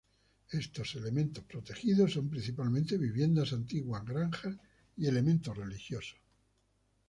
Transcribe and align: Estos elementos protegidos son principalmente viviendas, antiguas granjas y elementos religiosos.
Estos 0.63 0.95
elementos 0.95 1.43
protegidos 1.43 2.13
son 2.13 2.27
principalmente 2.27 2.97
viviendas, 2.97 3.53
antiguas 3.53 4.03
granjas 4.03 4.55
y 4.97 5.05
elementos 5.05 5.55
religiosos. 5.55 6.19